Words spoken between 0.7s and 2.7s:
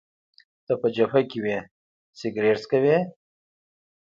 په جبهه کي وې، سګرېټ